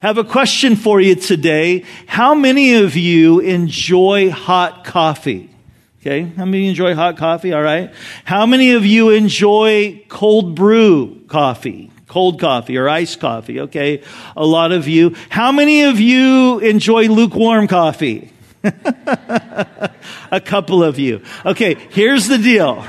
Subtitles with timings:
[0.00, 1.84] Have a question for you today.
[2.06, 5.50] How many of you enjoy hot coffee?
[6.00, 7.52] Okay, how many enjoy hot coffee?
[7.52, 7.92] All right.
[8.24, 11.90] How many of you enjoy cold brew coffee?
[12.06, 13.58] Cold coffee or iced coffee?
[13.62, 14.04] Okay,
[14.36, 15.16] a lot of you.
[15.30, 18.30] How many of you enjoy lukewarm coffee?
[18.62, 21.22] a couple of you.
[21.44, 22.86] Okay, here's the deal.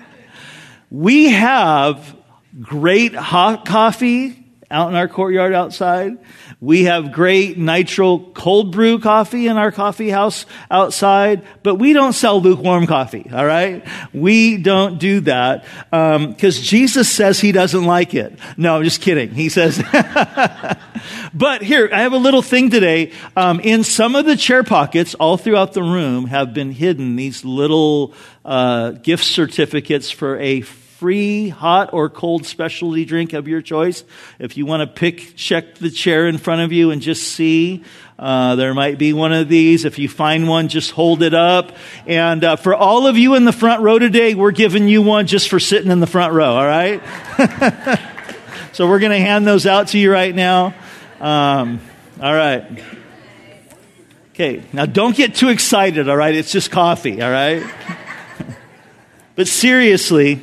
[0.90, 2.14] we have
[2.60, 4.39] great hot coffee
[4.70, 6.18] out in our courtyard outside.
[6.60, 12.12] We have great nitro cold brew coffee in our coffee house outside, but we don't
[12.12, 13.86] sell lukewarm coffee, all right?
[14.12, 18.38] We don't do that because um, Jesus says he doesn't like it.
[18.56, 19.30] No, I'm just kidding.
[19.30, 19.82] He says,
[21.34, 23.12] but here, I have a little thing today.
[23.36, 27.44] Um, in some of the chair pockets all throughout the room have been hidden these
[27.44, 30.60] little uh, gift certificates for a
[31.00, 34.04] free hot or cold specialty drink of your choice.
[34.38, 37.82] If you want to pick, check the chair in front of you and just see.
[38.18, 39.86] Uh, there might be one of these.
[39.86, 41.72] If you find one, just hold it up.
[42.06, 45.26] And uh, for all of you in the front row today, we're giving you one
[45.26, 47.00] just for sitting in the front row, all right?
[48.74, 50.74] so we're going to hand those out to you right now.
[51.18, 51.80] Um,
[52.20, 52.84] all right.
[54.34, 56.34] Okay, now don't get too excited, all right?
[56.34, 57.64] It's just coffee, all right?
[59.34, 60.42] but seriously,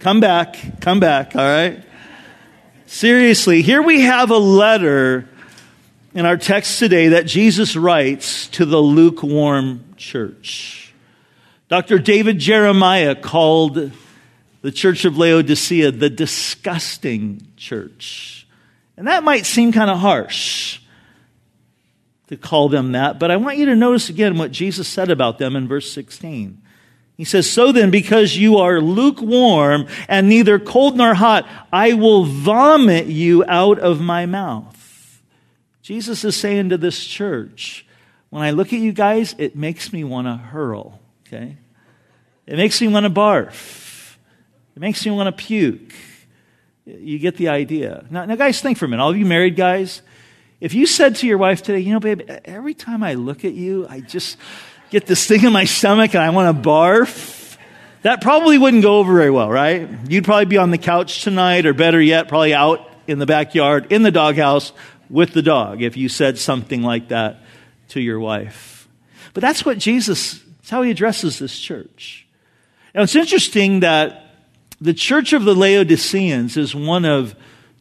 [0.00, 0.80] Come back.
[0.80, 1.84] Come back, all right?
[2.86, 5.28] Seriously, here we have a letter
[6.14, 10.94] in our text today that Jesus writes to the lukewarm church.
[11.68, 11.98] Dr.
[11.98, 13.92] David Jeremiah called
[14.62, 18.46] the church of Laodicea the disgusting church.
[18.96, 20.80] And that might seem kind of harsh
[22.28, 25.36] to call them that, but I want you to notice again what Jesus said about
[25.36, 26.62] them in verse 16.
[27.20, 32.24] He says, So then, because you are lukewarm and neither cold nor hot, I will
[32.24, 35.20] vomit you out of my mouth.
[35.82, 37.84] Jesus is saying to this church,
[38.30, 41.58] when I look at you guys, it makes me want to hurl, okay?
[42.46, 44.16] It makes me want to barf.
[44.74, 45.92] It makes me want to puke.
[46.86, 48.06] You get the idea.
[48.08, 49.02] Now, now, guys, think for a minute.
[49.02, 50.00] All of you married guys,
[50.58, 53.52] if you said to your wife today, you know, babe, every time I look at
[53.52, 54.38] you, I just,
[54.90, 57.56] get this thing in my stomach and I want to barf,
[58.02, 59.88] that probably wouldn't go over very well, right?
[60.08, 63.92] You'd probably be on the couch tonight, or better yet, probably out in the backyard
[63.92, 64.72] in the doghouse
[65.08, 67.40] with the dog if you said something like that
[67.88, 68.88] to your wife.
[69.34, 72.26] But that's what Jesus, that's how he addresses this church.
[72.94, 74.26] Now it's interesting that
[74.80, 77.34] the church of the Laodiceans is one of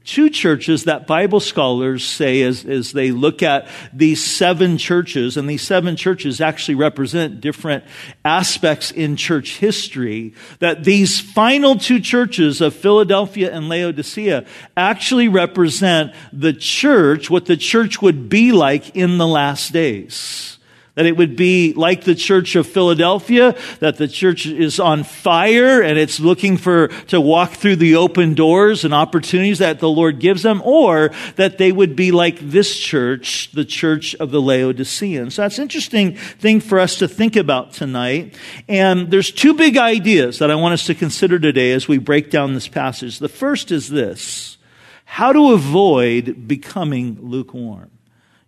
[0.05, 5.49] two churches that Bible scholars say as, as they look at these seven churches, and
[5.49, 7.83] these seven churches actually represent different
[8.23, 14.45] aspects in church history, that these final two churches of Philadelphia and Laodicea
[14.77, 20.58] actually represent the church, what the church would be like in the last days.
[20.99, 25.81] That it would be like the church of Philadelphia, that the church is on fire
[25.81, 30.19] and it's looking for to walk through the open doors and opportunities that the Lord
[30.19, 35.35] gives them, or that they would be like this church, the church of the Laodiceans.
[35.35, 38.35] So that's an interesting thing for us to think about tonight.
[38.67, 42.29] And there's two big ideas that I want us to consider today as we break
[42.29, 43.19] down this passage.
[43.19, 44.57] The first is this
[45.05, 47.89] how to avoid becoming lukewarm.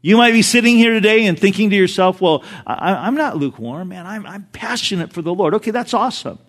[0.02, 3.90] You might be sitting here today and thinking to yourself, well, I, am not lukewarm,
[3.90, 4.08] man.
[4.08, 5.54] I'm, I'm passionate for the Lord.
[5.56, 6.40] Okay, that's awesome.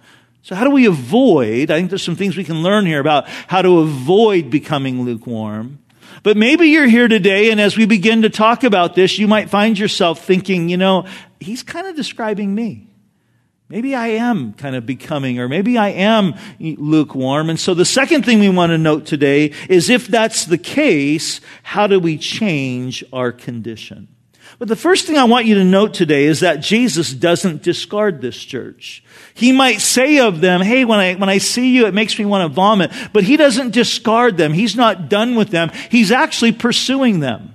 [0.42, 1.70] So, how do we avoid?
[1.70, 5.78] I think there's some things we can learn here about how to avoid becoming lukewarm.
[6.22, 9.50] But maybe you're here today, and as we begin to talk about this, you might
[9.50, 11.06] find yourself thinking, you know,
[11.40, 12.88] he's kind of describing me.
[13.72, 17.48] Maybe I am kind of becoming, or maybe I am lukewarm.
[17.48, 21.40] And so the second thing we want to note today is if that's the case,
[21.62, 24.08] how do we change our condition?
[24.58, 28.20] But the first thing I want you to note today is that Jesus doesn't discard
[28.20, 29.02] this church.
[29.32, 32.26] He might say of them, hey, when I, when I see you, it makes me
[32.26, 32.92] want to vomit.
[33.14, 34.52] But he doesn't discard them.
[34.52, 35.70] He's not done with them.
[35.88, 37.51] He's actually pursuing them.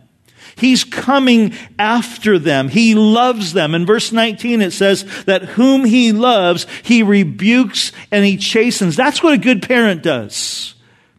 [0.58, 2.70] He's coming after them.
[2.70, 3.76] He loves them.
[3.76, 8.96] In verse 19, it says that whom he loves, he rebukes and he chastens.
[8.96, 10.76] That's what a good parent does.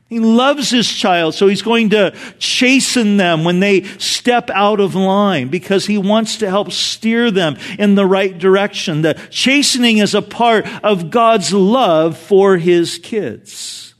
[0.08, 4.94] He loves his child, so he's going to chasten them when they step out of
[4.94, 9.02] line because he wants to help steer them in the right direction.
[9.02, 13.94] The chastening is a part of God's love for his kids.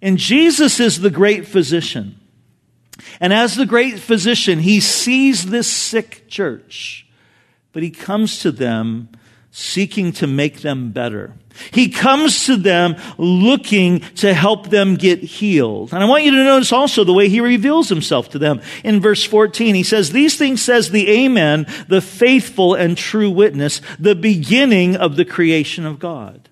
[0.00, 2.18] And Jesus is the great physician.
[3.20, 7.06] And as the great physician, he sees this sick church,
[7.72, 9.08] but he comes to them
[9.50, 11.32] seeking to make them better.
[11.70, 15.92] He comes to them looking to help them get healed.
[15.92, 18.60] And I want you to notice also the way he reveals himself to them.
[18.82, 23.80] In verse 14, he says, These things says the Amen, the faithful and true witness,
[23.98, 26.48] the beginning of the creation of God.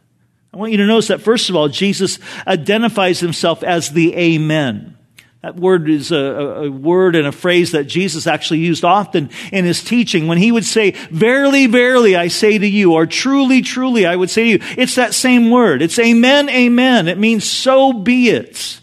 [0.55, 4.92] I want you to notice that, first of all, Jesus identifies himself as the Amen.
[5.43, 9.65] That word is a, a, word and a phrase that Jesus actually used often in
[9.65, 10.29] his teaching.
[10.29, 14.31] When he would say, Verily, verily, I say to you, or truly, truly, I would
[14.31, 15.83] say to you, it's that same word.
[15.83, 17.09] It's amen, amen.
[17.09, 18.81] It means so be it.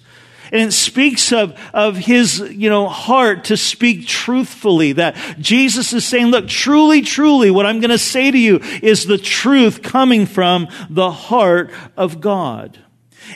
[0.52, 4.94] And it speaks of, of his, you know, heart to speak truthfully.
[4.94, 9.06] That Jesus is saying, look, truly, truly, what I'm going to say to you is
[9.06, 12.80] the truth coming from the heart of God.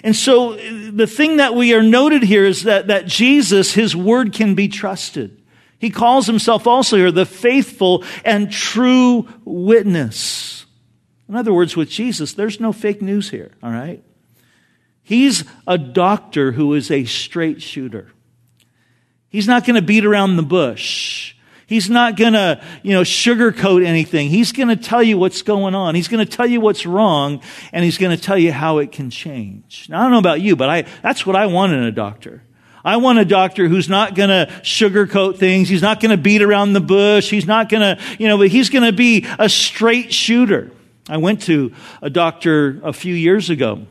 [0.04, 3.96] And so uh, the thing that we are noted here is that, that Jesus, his
[3.96, 5.42] word can be trusted.
[5.80, 10.66] He calls himself also here the faithful and true witness.
[11.28, 14.04] In other words, with Jesus, there's no fake news here, all right?
[15.04, 18.12] He's a doctor who is a straight shooter.
[19.30, 21.33] He's not going to beat around the bush.
[21.74, 24.30] He's not going to, you know, sugarcoat anything.
[24.30, 25.96] He's going to tell you what's going on.
[25.96, 27.42] He's going to tell you what's wrong,
[27.72, 29.88] and he's going to tell you how it can change.
[29.90, 32.44] Now, I don't know about you, but I, that's what I want in a doctor.
[32.86, 35.68] I want a doctor who's not going to sugarcoat things.
[35.68, 37.32] He's not going to beat around the bush.
[37.32, 40.70] He's not going to, you know, but he's going to be a straight shooter.
[41.10, 41.74] I went to
[42.04, 43.88] a doctor a few years ago.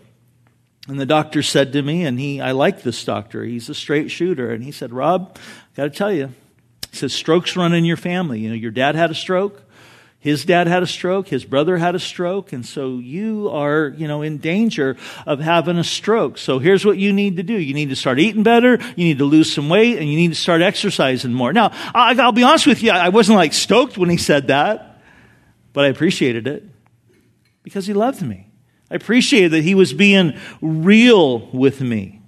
[0.86, 3.42] And the doctor said to me, and he, I like this doctor.
[3.42, 4.52] He's a straight shooter.
[4.52, 6.32] And he said, Rob, I got to tell you,
[6.92, 8.40] says, strokes run in your family.
[8.40, 9.62] You know, your dad had a stroke.
[10.18, 11.26] His dad had a stroke.
[11.26, 12.52] His brother had a stroke.
[12.52, 14.96] And so you are, you know, in danger
[15.26, 16.38] of having a stroke.
[16.38, 17.54] So here's what you need to do.
[17.54, 18.78] You need to start eating better.
[18.94, 21.52] You need to lose some weight and you need to start exercising more.
[21.52, 22.92] Now, I'll be honest with you.
[22.92, 25.02] I wasn't like stoked when he said that,
[25.72, 26.62] but I appreciated it
[27.64, 28.48] because he loved me.
[28.92, 32.21] I appreciated that he was being real with me.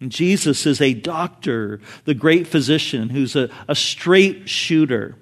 [0.00, 5.16] Jesus is a doctor, the great physician who's a, a straight shooter.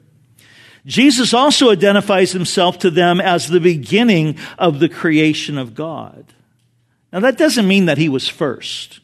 [0.86, 6.26] Jesus also identifies himself to them as the beginning of the creation of God.
[7.12, 9.00] Now, that doesn't mean that he was first.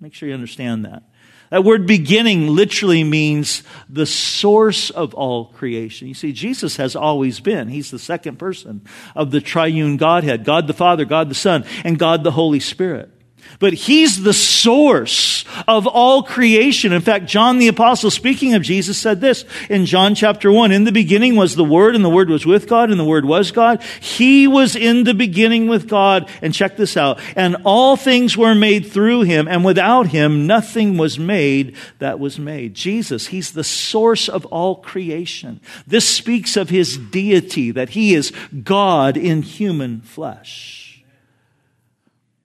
[0.00, 1.02] Make sure you understand that.
[1.50, 6.06] That word beginning literally means the source of all creation.
[6.06, 7.68] You see, Jesus has always been.
[7.68, 8.82] He's the second person
[9.16, 13.10] of the triune Godhead God the Father, God the Son, and God the Holy Spirit.
[13.60, 16.92] But he's the source of all creation.
[16.92, 20.70] In fact, John the apostle, speaking of Jesus, said this in John chapter 1.
[20.70, 23.24] In the beginning was the Word, and the Word was with God, and the Word
[23.24, 23.82] was God.
[24.00, 26.30] He was in the beginning with God.
[26.40, 27.18] And check this out.
[27.34, 32.38] And all things were made through him, and without him nothing was made that was
[32.38, 32.74] made.
[32.74, 35.60] Jesus, he's the source of all creation.
[35.84, 38.32] This speaks of his deity, that he is
[38.62, 40.87] God in human flesh.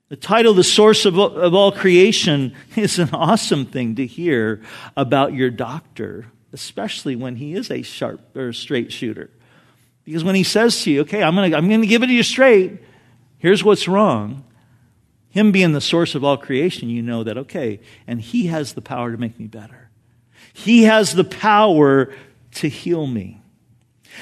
[0.10, 4.62] The title, The Source of, of All Creation, is an awesome thing to hear
[4.96, 9.30] about your doctor, especially when he is a sharp or straight shooter.
[10.04, 12.24] Because when he says to you, okay, I'm going I'm to give it to you
[12.24, 12.80] straight,
[13.38, 14.44] here's what's wrong.
[15.30, 18.82] Him being the source of all creation, you know that, okay, and he has the
[18.82, 19.90] power to make me better.
[20.54, 22.14] He has the power
[22.56, 23.42] to heal me.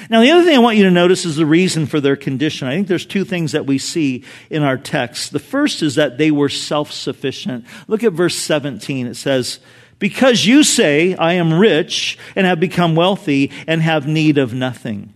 [0.08, 2.68] Now, the other thing I want you to notice is the reason for their condition.
[2.68, 5.32] I think there's two things that we see in our text.
[5.32, 7.66] The first is that they were self sufficient.
[7.88, 9.06] Look at verse 17.
[9.06, 9.60] It says,
[9.98, 15.12] Because you say, I am rich and have become wealthy and have need of nothing.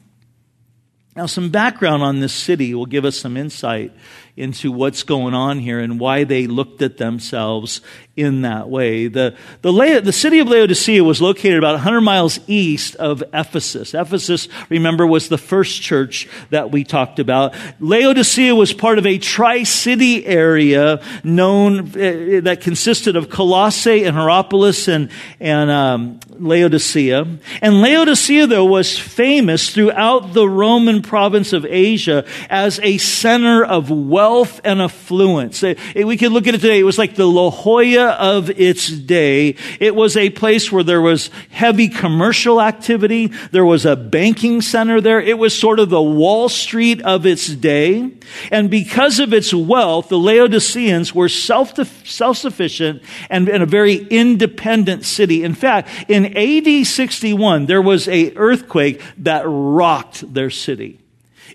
[1.16, 3.90] Now, some background on this city will give us some insight
[4.36, 7.80] into what's going on here and why they looked at themselves
[8.16, 9.08] in that way.
[9.08, 13.92] The, the, the city of Laodicea was located about 100 miles east of Ephesus.
[13.92, 17.54] Ephesus, remember, was the first church that we talked about.
[17.78, 24.88] Laodicea was part of a tri-city area known, uh, that consisted of Colossae and Hierapolis
[24.88, 27.38] and, and um, Laodicea.
[27.60, 33.90] And Laodicea, though, was famous throughout the Roman province of Asia as a center of
[33.90, 35.62] wealth and affluence.
[35.94, 36.80] We could look at it today.
[36.80, 39.56] It was like the La Jolla of its day.
[39.80, 43.28] It was a place where there was heavy commercial activity.
[43.50, 45.20] There was a banking center there.
[45.20, 48.12] It was sort of the Wall Street of its day.
[48.50, 51.74] And because of its wealth, the Laodiceans were self,
[52.06, 55.44] self-sufficient and, and a very independent city.
[55.44, 61.00] In fact, in AD 61, there was a earthquake that rocked their city.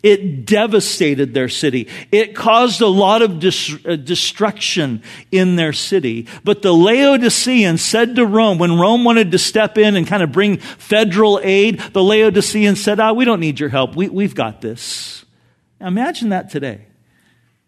[0.03, 1.87] It devastated their city.
[2.11, 6.27] It caused a lot of dis- uh, destruction in their city.
[6.43, 10.31] But the Laodiceans said to Rome, when Rome wanted to step in and kind of
[10.31, 13.95] bring federal aid, the Laodiceans said, ah, we don't need your help.
[13.95, 15.23] We, we've got this.
[15.79, 16.85] Now imagine that today.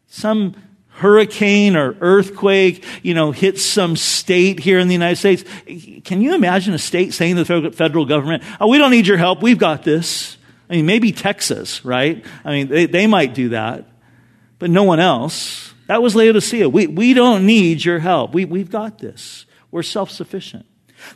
[0.07, 0.55] Some
[0.95, 5.43] hurricane or earthquake, you know, hits some state here in the United States.
[6.03, 9.17] Can you imagine a state saying to the federal government, oh, we don't need your
[9.17, 10.37] help, we've got this?
[10.73, 12.25] I mean, maybe Texas, right?
[12.43, 13.87] I mean, they, they might do that,
[14.57, 15.71] but no one else.
[15.85, 16.67] That was Laodicea.
[16.67, 18.33] We, we don't need your help.
[18.33, 19.45] We, we've got this.
[19.69, 20.65] We're self sufficient.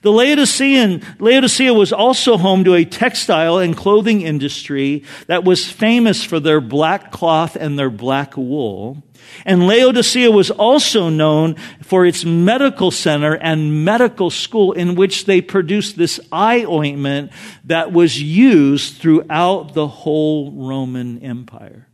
[0.01, 6.23] The Laodicean, Laodicea was also home to a textile and clothing industry that was famous
[6.23, 9.03] for their black cloth and their black wool.
[9.45, 15.41] And Laodicea was also known for its medical center and medical school in which they
[15.41, 17.31] produced this eye ointment
[17.65, 21.87] that was used throughout the whole Roman Empire.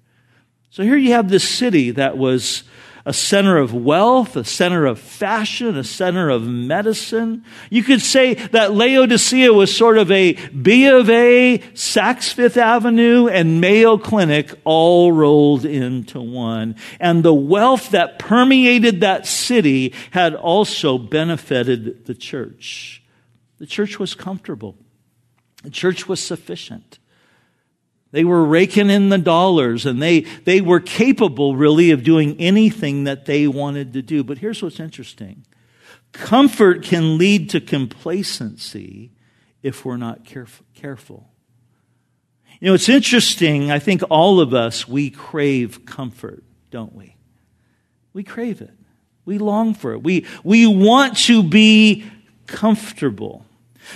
[0.69, 2.63] So here you have this city that was
[3.05, 7.43] a center of wealth, a center of fashion, a center of medicine.
[7.69, 13.27] You could say that Laodicea was sort of a B of A, Saks Fifth Avenue,
[13.27, 16.75] and Mayo Clinic all rolled into one.
[17.00, 23.03] And the wealth that permeated that city had also benefited the church.
[23.57, 24.77] The church was comfortable.
[25.63, 27.00] The church was sufficient.
[28.13, 33.05] They were raking in the dollars and they, they were capable really of doing anything
[33.05, 34.24] that they wanted to do.
[34.24, 35.48] But here's what's interesting.
[36.12, 39.13] Comfort can lead to complacency
[39.63, 41.32] if we're not careful.
[42.60, 43.72] You know, it's interesting.
[43.72, 47.15] I think all of us, we crave comfort, don't we?
[48.13, 48.75] We crave it.
[49.25, 50.03] We long for it.
[50.03, 52.05] We, we want to be
[52.46, 53.43] comfortable.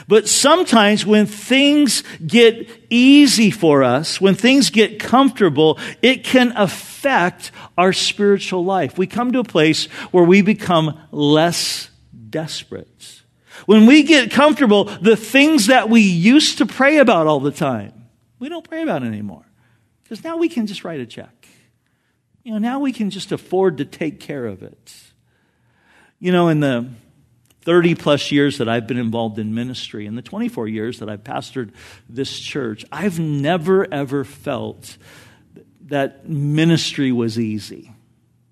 [0.08, 7.52] But sometimes when things get easy for us, when things get comfortable, it can affect
[7.78, 8.98] our spiritual life.
[8.98, 11.90] We come to a place where we become less
[12.30, 13.22] desperate.
[13.66, 18.10] When we get comfortable, the things that we used to pray about all the time,
[18.40, 19.46] we don't pray about anymore.
[20.04, 21.48] Because now we can just write a check.
[22.44, 24.96] You know, now we can just afford to take care of it.
[26.20, 26.90] You know, in the
[27.68, 31.26] 30 plus years that I've been involved in ministry, and the 24 years that I've
[31.26, 31.74] pastored
[32.08, 34.98] this church, I've never ever felt
[35.88, 37.92] that ministry was easy.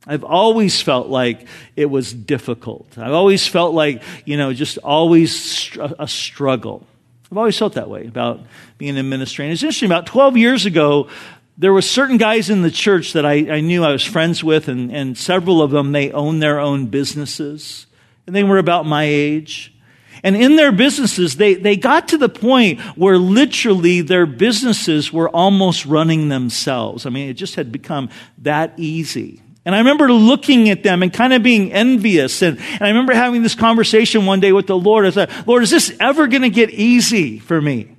[0.05, 2.98] I've always felt like it was difficult.
[2.98, 6.86] I've always felt like, you know, just always a struggle.
[7.31, 8.41] I've always felt that way about
[8.77, 9.45] being in ministry.
[9.45, 11.07] And it's interesting, about 12 years ago,
[11.57, 14.67] there were certain guys in the church that I, I knew I was friends with,
[14.67, 17.88] and, and several of them, they own their own businesses
[18.27, 19.72] and they were about my age.
[20.24, 25.29] And in their businesses, they, they got to the point where literally their businesses were
[25.29, 27.05] almost running themselves.
[27.05, 29.41] I mean, it just had become that easy.
[29.65, 32.41] And I remember looking at them and kind of being envious.
[32.41, 35.05] And, and I remember having this conversation one day with the Lord.
[35.05, 37.96] I said, Lord, is this ever going to get easy for me?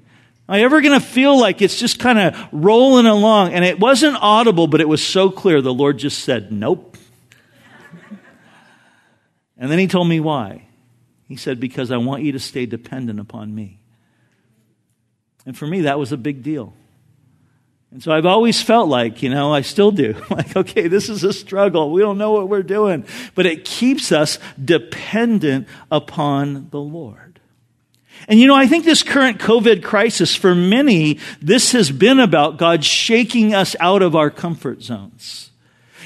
[0.48, 3.52] Am I ever going to feel like it's just kind of rolling along?
[3.52, 5.60] And it wasn't audible, but it was so clear.
[5.60, 6.95] The Lord just said, Nope.
[9.58, 10.66] And then he told me why.
[11.28, 13.80] He said, Because I want you to stay dependent upon me.
[15.44, 16.74] And for me, that was a big deal.
[17.92, 20.14] And so I've always felt like, you know, I still do.
[20.30, 21.92] like, okay, this is a struggle.
[21.92, 23.06] We don't know what we're doing.
[23.34, 27.40] But it keeps us dependent upon the Lord.
[28.28, 32.56] And you know, I think this current COVID crisis, for many, this has been about
[32.56, 35.50] God shaking us out of our comfort zones.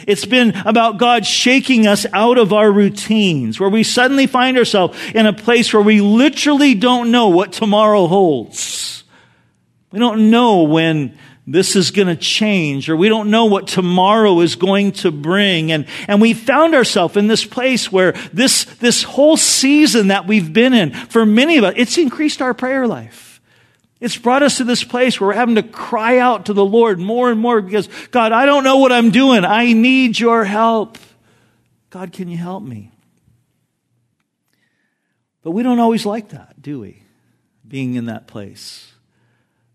[0.07, 4.99] It's been about God shaking us out of our routines, where we suddenly find ourselves
[5.15, 9.05] in a place where we literally don't know what tomorrow holds.
[9.93, 14.41] We don't know when this is going to change, or we don't know what tomorrow
[14.41, 15.73] is going to bring.
[15.73, 20.53] And, and we found ourselves in this place where this, this whole season that we've
[20.53, 23.30] been in, for many of us, it's increased our prayer life.
[24.01, 26.99] It's brought us to this place where we're having to cry out to the Lord
[26.99, 29.45] more and more because, God, I don't know what I'm doing.
[29.45, 30.97] I need your help.
[31.91, 32.93] God, can you help me?
[35.43, 37.03] But we don't always like that, do we?
[37.67, 38.91] Being in that place.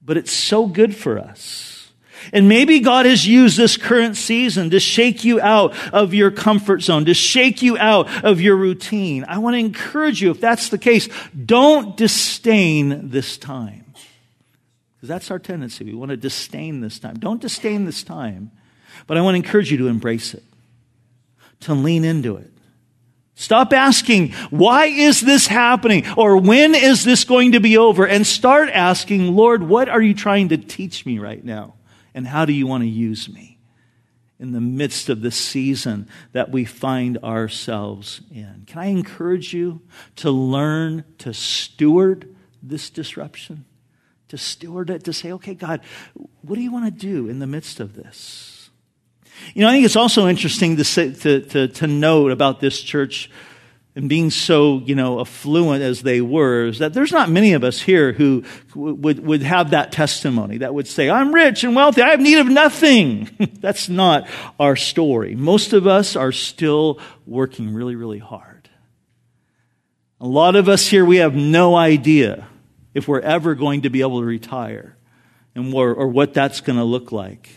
[0.03, 1.91] But it's so good for us.
[2.33, 6.81] And maybe God has used this current season to shake you out of your comfort
[6.81, 9.25] zone, to shake you out of your routine.
[9.27, 11.09] I want to encourage you, if that's the case,
[11.45, 13.84] don't disdain this time.
[15.05, 15.85] Because that's our tendency.
[15.85, 17.19] We want to disdain this time.
[17.19, 18.49] Don't disdain this time,
[19.05, 20.41] but I want to encourage you to embrace it,
[21.59, 22.51] to lean into it.
[23.35, 26.05] Stop asking, why is this happening?
[26.17, 28.07] Or when is this going to be over?
[28.07, 31.75] And start asking, Lord, what are you trying to teach me right now?
[32.15, 33.59] And how do you want to use me
[34.39, 38.63] in the midst of this season that we find ourselves in?
[38.65, 39.81] Can I encourage you
[40.15, 43.65] to learn to steward this disruption?
[44.29, 45.81] To steward it, to say, okay, God,
[46.41, 48.69] what do you want to do in the midst of this?
[49.53, 52.81] You know, I think it's also interesting to, say, to, to, to note about this
[52.81, 53.29] church
[53.95, 57.63] and being so, you know, affluent as they were, is that there's not many of
[57.63, 62.01] us here who would, would have that testimony that would say, I'm rich and wealthy,
[62.01, 63.29] I have need of nothing.
[63.59, 64.27] That's not
[64.59, 65.35] our story.
[65.35, 68.69] Most of us are still working really, really hard.
[70.19, 72.47] A lot of us here, we have no idea
[72.95, 74.95] if we're ever going to be able to retire
[75.53, 77.49] and or, or what that's going to look like.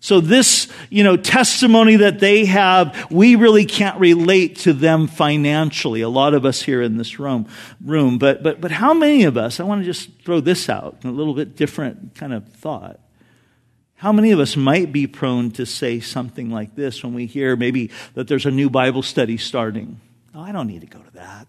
[0.00, 6.02] So this, you know, testimony that they have, we really can't relate to them financially.
[6.02, 7.48] A lot of us here in this room,
[7.82, 8.18] room.
[8.18, 11.08] But, but, but how many of us, I want to just throw this out, a
[11.08, 13.00] little bit different kind of thought.
[13.94, 17.56] How many of us might be prone to say something like this when we hear
[17.56, 20.02] maybe that there's a new Bible study starting?
[20.34, 21.48] Oh, I don't need to go to that.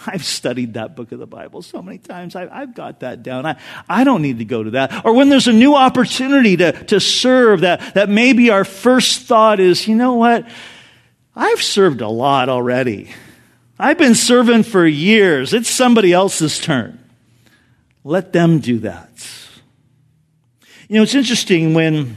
[0.06, 2.34] I've studied that book of the Bible so many times.
[2.36, 3.46] I, have got that down.
[3.46, 3.56] I,
[3.88, 5.04] I don't need to go to that.
[5.04, 9.60] Or when there's a new opportunity to, to serve, that, that maybe our first thought
[9.60, 10.48] is, you know what?
[11.34, 13.10] I've served a lot already.
[13.78, 15.54] I've been serving for years.
[15.54, 16.98] It's somebody else's turn.
[18.04, 19.08] Let them do that.
[20.88, 22.16] You know, it's interesting when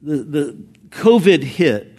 [0.00, 1.98] the, the COVID hit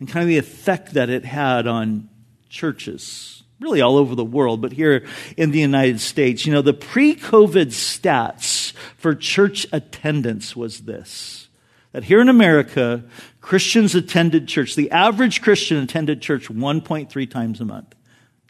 [0.00, 2.08] and kind of the effect that it had on
[2.48, 3.33] churches
[3.64, 5.04] really all over the world, but here
[5.36, 11.48] in the United States, you know, the pre COVID stats for church attendance was this
[11.92, 13.04] that here in America,
[13.40, 14.74] Christians attended church.
[14.74, 17.94] The average Christian attended church 1.3 times a month.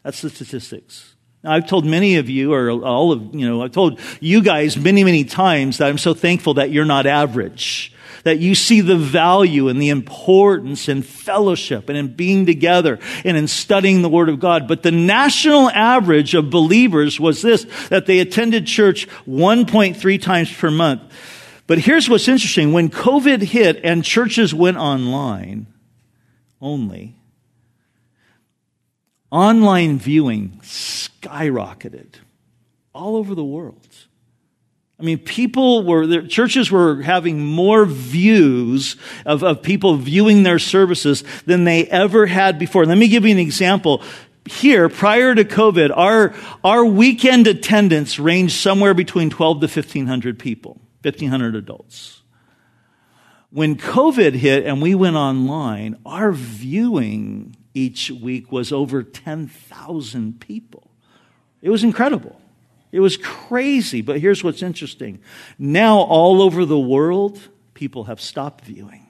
[0.03, 1.13] That's the statistics.
[1.43, 4.77] Now, I've told many of you, or all of, you know, I've told you guys
[4.77, 7.93] many, many times that I'm so thankful that you're not average
[8.25, 13.37] that you see the value and the importance in fellowship and in being together and
[13.37, 14.67] in studying the Word of God.
[14.67, 20.71] But the national average of believers was this, that they attended church 1.3 times per
[20.71, 21.03] month.
[21.67, 22.73] But here's what's interesting.
[22.73, 25.67] When COVID hit and churches went online
[26.59, 27.15] only,
[29.29, 32.15] online viewing skyrocketed
[32.91, 34.04] all over the world.
[34.99, 41.23] I mean, people were, churches were having more views of, of people viewing their services
[41.45, 42.85] than they ever had before.
[42.85, 44.01] Let me give you an example.
[44.45, 50.79] Here, prior to COVID, our, our weekend attendance ranged somewhere between 12 to 1,500 people,
[51.01, 52.21] 1,500 adults.
[53.49, 60.89] When COVID hit and we went online, our viewing each week was over 10,000 people.
[61.61, 62.39] It was incredible.
[62.95, 65.19] It was crazy, but here's what's interesting.
[65.59, 67.37] Now, all over the world,
[67.73, 69.05] people have stopped viewing.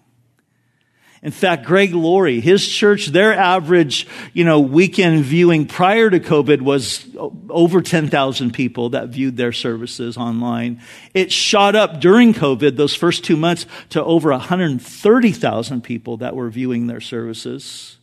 [1.21, 6.61] In fact, Greg Laurie, his church, their average, you know, weekend viewing prior to COVID
[6.61, 7.05] was
[7.47, 10.81] over 10,000 people that viewed their services online.
[11.13, 16.49] It shot up during COVID, those first two months, to over 130,000 people that were
[16.49, 17.99] viewing their services.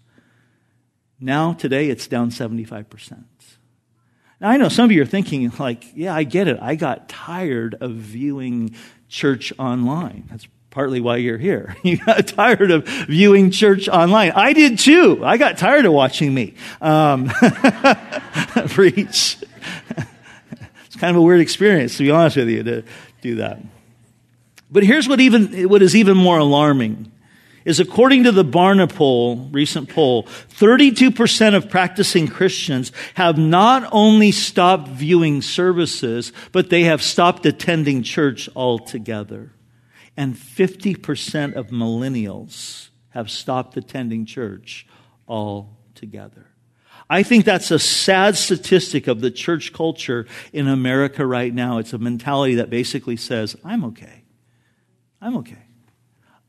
[1.18, 3.24] Now, today, it's down 75%.
[4.42, 6.58] Now, I know some of you are thinking, like, yeah, I get it.
[6.60, 8.74] I got tired of viewing
[9.08, 10.24] church online.
[10.28, 11.76] That's partly why you're here.
[11.84, 14.32] You got tired of viewing church online.
[14.32, 15.24] I did too.
[15.24, 17.28] I got tired of watching me um,
[18.70, 19.38] preach.
[20.86, 22.84] it's kind of a weird experience, to be honest with you, to
[23.20, 23.60] do that.
[24.72, 27.11] But here's what even what is even more alarming
[27.64, 34.32] is according to the Barna poll, recent poll, 32% of practicing Christians have not only
[34.32, 39.52] stopped viewing services, but they have stopped attending church altogether.
[40.16, 44.86] And 50% of millennials have stopped attending church
[45.26, 46.46] altogether.
[47.08, 51.78] I think that's a sad statistic of the church culture in America right now.
[51.78, 54.24] It's a mentality that basically says, I'm okay.
[55.20, 55.58] I'm okay.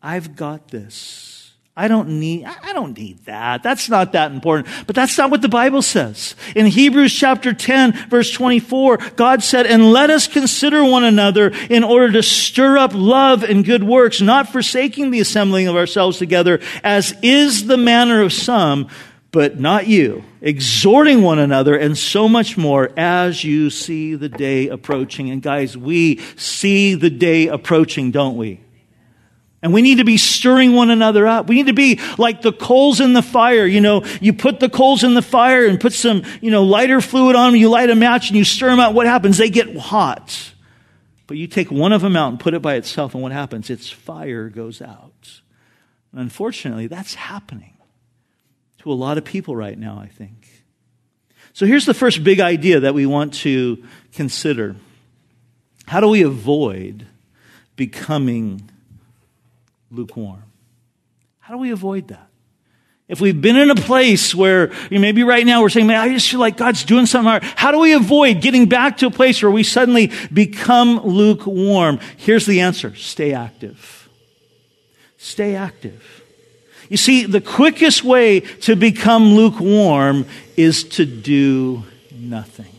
[0.03, 1.29] I've got this.
[1.75, 3.63] I don't need, I don't need that.
[3.63, 4.67] That's not that important.
[4.85, 6.35] But that's not what the Bible says.
[6.55, 11.83] In Hebrews chapter 10 verse 24, God said, and let us consider one another in
[11.83, 16.59] order to stir up love and good works, not forsaking the assembling of ourselves together,
[16.83, 18.87] as is the manner of some,
[19.31, 24.67] but not you, exhorting one another and so much more as you see the day
[24.67, 25.31] approaching.
[25.31, 28.59] And guys, we see the day approaching, don't we?
[29.63, 31.47] And we need to be stirring one another up.
[31.47, 33.65] We need to be like the coals in the fire.
[33.65, 36.99] You know, you put the coals in the fire and put some, you know, lighter
[36.99, 37.61] fluid on them.
[37.61, 38.93] You light a match and you stir them out.
[38.93, 39.37] What happens?
[39.37, 40.51] They get hot.
[41.27, 43.69] But you take one of them out and put it by itself, and what happens?
[43.69, 45.41] Its fire goes out.
[46.11, 47.77] And unfortunately, that's happening
[48.79, 50.65] to a lot of people right now, I think.
[51.53, 54.75] So here's the first big idea that we want to consider.
[55.87, 57.07] How do we avoid
[57.77, 58.69] becoming
[59.93, 60.43] lukewarm?
[61.39, 62.27] How do we avoid that?
[63.07, 66.29] If we've been in a place where maybe right now we're saying, man, I just
[66.29, 67.43] feel like God's doing something hard.
[67.43, 71.99] How do we avoid getting back to a place where we suddenly become lukewarm?
[72.17, 72.95] Here's the answer.
[72.95, 74.09] Stay active.
[75.17, 76.23] Stay active.
[76.89, 80.25] You see, the quickest way to become lukewarm
[80.55, 82.73] is to do nothing.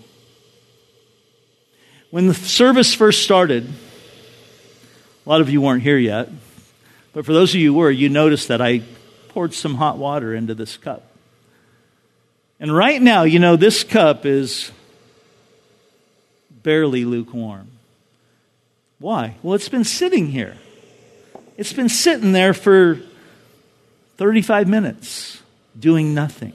[2.10, 3.68] When the service first started,
[5.26, 6.28] a lot of you weren't here yet,
[7.14, 8.82] but for those of you who were, you noticed that I
[9.28, 11.10] poured some hot water into this cup.
[12.60, 14.70] And right now, you know, this cup is
[16.50, 17.68] barely lukewarm.
[18.98, 19.36] Why?
[19.42, 20.56] Well, it's been sitting here.
[21.56, 23.00] It's been sitting there for
[24.16, 25.40] 35 minutes
[25.78, 26.52] doing nothing.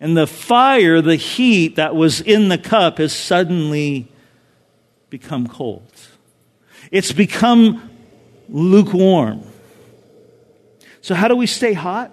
[0.00, 4.08] And the fire, the heat that was in the cup has suddenly
[5.10, 5.90] become cold.
[6.92, 7.87] It's become
[8.48, 9.42] lukewarm.
[11.00, 12.12] So, how do we stay hot?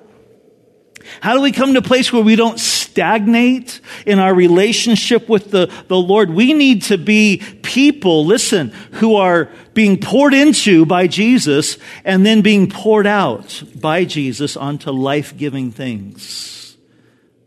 [1.22, 5.52] How do we come to a place where we don't stagnate in our relationship with
[5.52, 6.30] the, the Lord?
[6.30, 12.42] We need to be people, listen, who are being poured into by Jesus and then
[12.42, 16.78] being poured out by Jesus onto life giving things.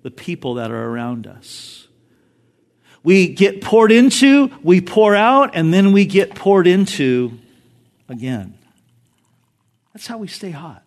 [0.03, 1.89] The people that are around us.
[3.03, 7.39] We get poured into, we pour out, and then we get poured into
[8.09, 8.58] again.
[9.99, 10.85] That's how we stay hot.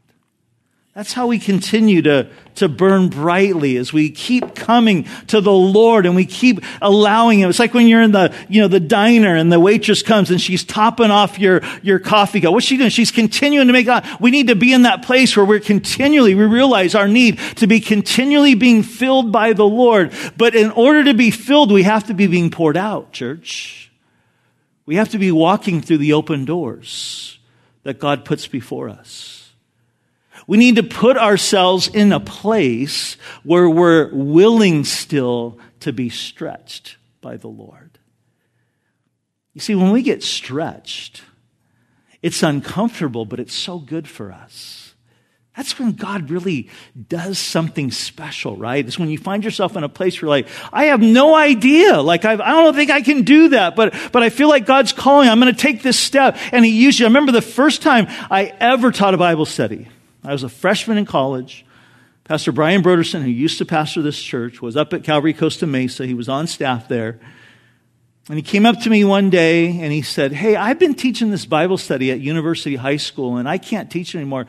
[0.95, 6.05] That's how we continue to, to burn brightly as we keep coming to the Lord
[6.05, 7.49] and we keep allowing Him.
[7.49, 10.39] It's like when you're in the, you know, the diner and the waitress comes and
[10.39, 12.53] she's topping off your, your coffee cup.
[12.53, 12.89] What's she doing?
[12.89, 16.33] She's continuing to make, uh, we need to be in that place where we're continually,
[16.33, 20.13] we realize our need to be continually being filled by the Lord.
[20.37, 23.91] But in order to be filled, we have to be being poured out, church.
[24.85, 27.39] We have to be walking through the open doors
[27.83, 29.53] that God puts before us.
[30.47, 36.97] We need to put ourselves in a place where we're willing still to be stretched
[37.21, 37.99] by the Lord.
[39.53, 41.23] You see, when we get stretched,
[42.21, 44.80] it's uncomfortable, but it's so good for us.
[45.55, 46.69] That's when God really
[47.09, 48.85] does something special, right?
[48.85, 52.01] It's when you find yourself in a place where like, I have no idea.
[52.01, 54.65] Like, I've, I do not think I can do that, but, but I feel like
[54.65, 55.27] God's calling.
[55.27, 56.37] I'm going to take this step.
[56.53, 57.05] And He used you.
[57.05, 59.89] I remember the first time I ever taught a Bible study.
[60.23, 61.65] I was a freshman in college.
[62.23, 66.05] Pastor Brian Brodersen, who used to pastor this church, was up at Calvary Costa Mesa.
[66.05, 67.19] He was on staff there.
[68.29, 71.31] And he came up to me one day and he said, Hey, I've been teaching
[71.31, 74.45] this Bible study at University High School and I can't teach anymore.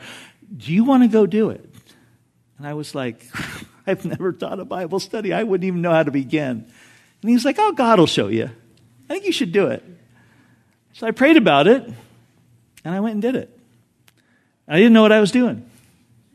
[0.55, 1.67] Do you want to go do it?
[2.57, 3.25] And I was like,
[3.87, 5.33] I've never taught a Bible study.
[5.33, 6.65] I wouldn't even know how to begin.
[7.21, 8.49] And he's like, Oh, God will show you.
[9.09, 9.83] I think you should do it.
[10.93, 11.83] So I prayed about it
[12.85, 13.59] and I went and did it.
[14.67, 15.69] I didn't know what I was doing.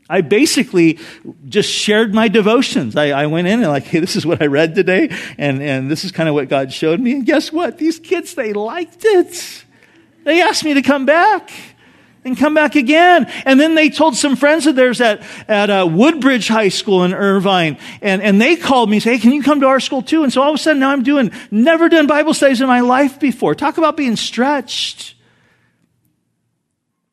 [0.09, 0.97] I basically
[1.47, 2.95] just shared my devotions.
[2.95, 5.89] I, I, went in and like, hey, this is what I read today, and, and
[5.89, 7.13] this is kind of what God showed me.
[7.13, 7.77] And guess what?
[7.77, 9.65] These kids, they liked it.
[10.23, 11.51] They asked me to come back
[12.23, 13.25] and come back again.
[13.45, 17.13] And then they told some friends of theirs at, at uh, Woodbridge High School in
[17.13, 20.01] Irvine, and, and they called me and said, hey, can you come to our school
[20.01, 20.23] too?
[20.23, 22.81] And so all of a sudden now I'm doing, never done Bible studies in my
[22.81, 23.55] life before.
[23.55, 25.15] Talk about being stretched.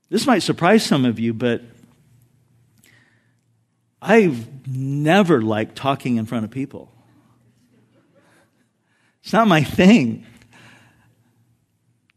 [0.08, 1.62] This might surprise some of you, but
[4.00, 6.92] I've never liked talking in front of people.
[9.22, 10.24] It's not my thing.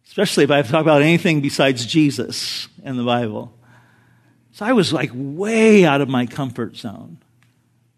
[0.10, 3.54] Especially if I have to talk about anything besides Jesus and the Bible.
[4.54, 7.20] So I was like way out of my comfort zone.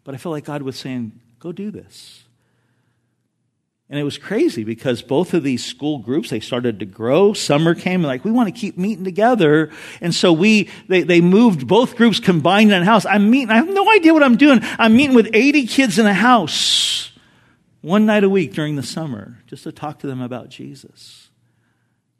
[0.03, 2.25] But I felt like God was saying, go do this.
[3.89, 7.31] And it was crazy because both of these school groups, they started to grow.
[7.31, 9.71] Summer came, like, we want to keep meeting together.
[10.01, 13.05] And so we, they, they moved, both groups combined in a house.
[13.05, 14.59] I'm meeting, I have no idea what I'm doing.
[14.77, 17.13] I'm meeting with 80 kids in a house
[17.79, 21.29] one night a week during the summer just to talk to them about Jesus.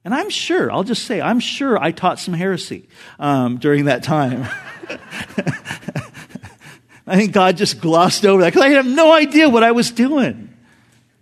[0.04, 4.04] And I'm sure, I'll just say, I'm sure I taught some heresy um, during that
[4.04, 4.48] time.
[7.08, 9.92] I think God just glossed over that because I have no idea what I was
[9.92, 10.52] doing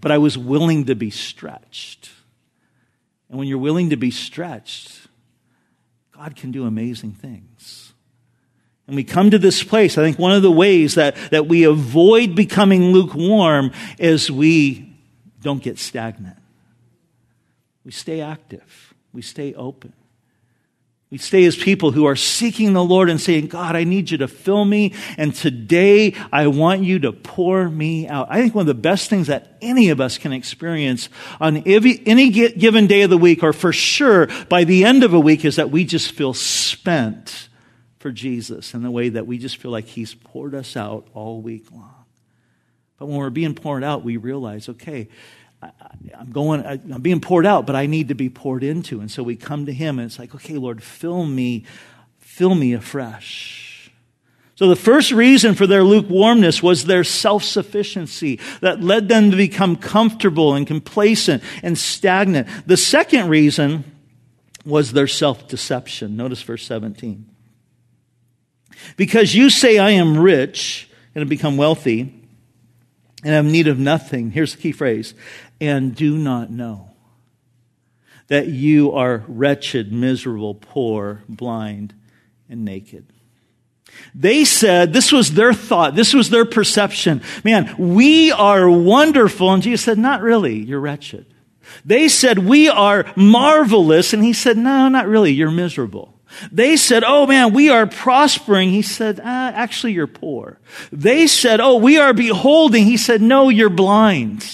[0.02, 2.10] but I was willing to be stretched.
[3.30, 5.08] And when you're willing to be stretched,
[6.16, 7.94] God can do amazing things.
[8.88, 11.64] And we come to this place, I think one of the ways that, that we
[11.64, 14.96] avoid becoming lukewarm is we
[15.42, 16.38] don't get stagnant.
[17.84, 19.94] We stay active, we stay open.
[21.12, 24.20] We stay as people who are seeking the Lord and saying, God, I need you
[24.20, 24.94] to fill me.
[25.18, 28.28] And today I want you to pour me out.
[28.30, 31.10] I think one of the best things that any of us can experience
[31.42, 35.20] on any given day of the week, or for sure by the end of a
[35.20, 37.50] week, is that we just feel spent
[37.98, 41.42] for Jesus in the way that we just feel like He's poured us out all
[41.42, 42.06] week long.
[43.00, 45.08] But when we're being poured out, we realize, okay,
[45.62, 45.72] I,
[46.20, 49.02] am going, I, I'm being poured out, but I need to be poured into.
[49.02, 51.66] And so we come to Him and it's like, okay, Lord, fill me,
[52.18, 53.92] fill me afresh.
[54.56, 59.78] So the first reason for their lukewarmness was their self-sufficiency that led them to become
[59.78, 62.48] comfortable and complacent and stagnant.
[62.68, 63.86] The second reason
[64.66, 66.18] was their self-deception.
[66.18, 67.26] Notice verse 17.
[68.98, 72.19] Because you say, I am rich and have become wealthy
[73.24, 74.32] and have need of nothing.
[74.32, 75.14] Here's the key phrase
[75.60, 76.92] and do not know
[78.28, 81.94] that you are wretched, miserable, poor, blind,
[82.48, 83.06] and naked.
[84.14, 87.22] They said, this was their thought, this was their perception.
[87.44, 89.52] Man, we are wonderful.
[89.52, 91.26] And Jesus said, not really, you're wretched.
[91.84, 94.14] They said, we are marvelous.
[94.14, 96.19] And he said, no, not really, you're miserable.
[96.52, 98.70] They said, Oh man, we are prospering.
[98.70, 100.60] He said, ah, Actually, you're poor.
[100.92, 102.86] They said, Oh, we are beholding.
[102.86, 104.46] He said, No, you're blind.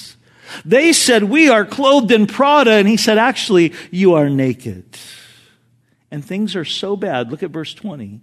[0.64, 2.72] They said, We are clothed in Prada.
[2.72, 4.98] And he said, Actually, you are naked.
[6.12, 7.32] And things are so bad.
[7.32, 8.22] Look at verse 20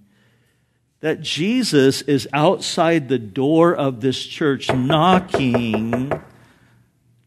[1.01, 6.13] that Jesus is outside the door of this church knocking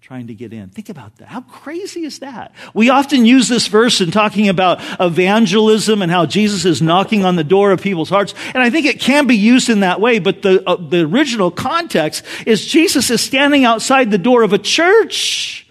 [0.06, 0.70] trying to get in.
[0.70, 1.30] Think about that.
[1.30, 2.54] How crazy is that?
[2.76, 7.38] We often use this verse in talking about evangelism and how Jesus is knocking on
[7.38, 8.36] the door of people's hearts.
[8.54, 11.50] And I think it can be used in that way, but the, uh, the original
[11.50, 15.68] context is Jesus is standing outside the door of a church,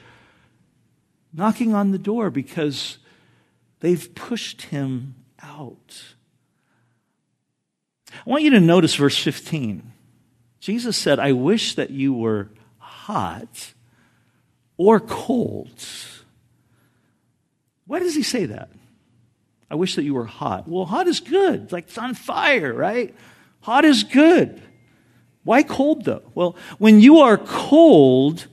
[1.33, 2.99] knocking on the door because
[3.79, 6.03] they've pushed him out.
[8.12, 9.92] I want you to notice verse 15.
[10.59, 13.75] Jesus said, I wish that you were hot
[14.77, 16.23] or colds.
[17.87, 18.71] Why does he say that?
[19.71, 20.69] I wish that you were hot.
[20.69, 21.73] Well, hot is good.
[21.73, 23.15] Like it's on fire, right?
[23.63, 24.63] Hot is good.
[25.43, 26.23] Why cold though?
[26.35, 28.47] Well, when you are cold,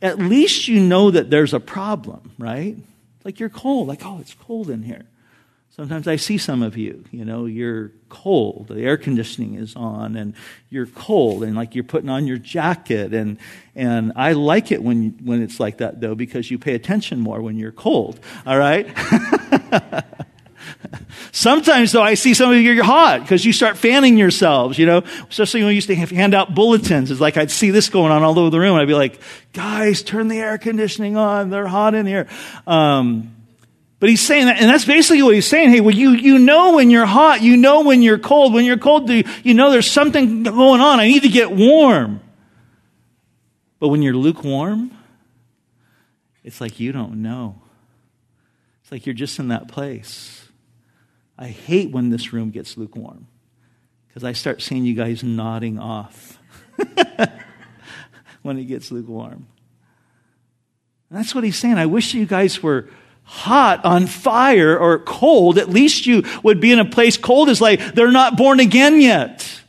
[0.00, 2.76] at least you know that there's a problem, right?
[3.24, 5.04] Like you're cold, like, oh, it's cold in here.
[5.76, 8.68] Sometimes I see some of you, you know, you're cold.
[8.68, 10.32] The air conditioning is on and
[10.70, 13.36] you're cold and like you're putting on your jacket and
[13.74, 17.42] and I like it when when it's like that though because you pay attention more
[17.42, 18.18] when you're cold.
[18.46, 18.88] All right?
[21.32, 24.86] Sometimes though I see some of you you're hot because you start fanning yourselves, you
[24.86, 27.10] know, especially when we used to hand out bulletins.
[27.10, 29.20] It's like I'd see this going on all over the room I'd be like,
[29.52, 31.50] guys, turn the air conditioning on.
[31.50, 32.28] They're hot in here.
[32.66, 33.35] Um,
[33.98, 35.70] but he's saying that, and that's basically what he's saying.
[35.70, 38.52] Hey, well, you, you know when you're hot, you know when you're cold.
[38.52, 41.00] When you're cold, you know there's something going on.
[41.00, 42.20] I need to get warm.
[43.78, 44.90] But when you're lukewarm,
[46.44, 47.60] it's like you don't know.
[48.82, 50.46] It's like you're just in that place.
[51.38, 53.26] I hate when this room gets lukewarm
[54.08, 56.38] because I start seeing you guys nodding off
[58.42, 59.46] when it gets lukewarm.
[61.10, 61.78] And that's what he's saying.
[61.78, 62.88] I wish you guys were
[63.26, 67.60] hot, on fire, or cold, at least you would be in a place cold is
[67.60, 69.60] like they're not born again yet.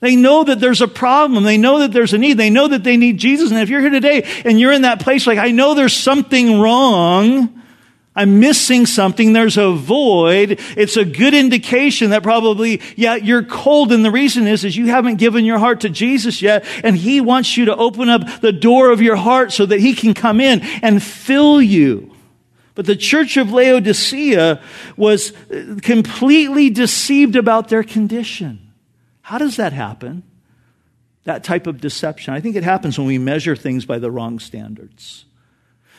[0.00, 1.44] They know that there's a problem.
[1.44, 2.36] They know that there's a need.
[2.36, 3.50] They know that they need Jesus.
[3.50, 6.60] And if you're here today and you're in that place, like, I know there's something
[6.60, 7.62] wrong.
[8.14, 9.32] I'm missing something.
[9.32, 10.60] There's a void.
[10.76, 13.92] It's a good indication that probably, yeah, you're cold.
[13.92, 16.66] And the reason is, is you haven't given your heart to Jesus yet.
[16.84, 19.94] And He wants you to open up the door of your heart so that He
[19.94, 22.13] can come in and fill you.
[22.74, 24.60] But the church of Laodicea
[24.96, 28.72] was uh, completely deceived about their condition.
[29.22, 30.24] How does that happen?
[31.22, 32.34] That type of deception.
[32.34, 35.24] I think it happens when we measure things by the wrong standards.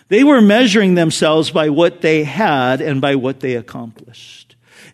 [0.10, 4.45] They were measuring themselves by what they had and by what they accomplished.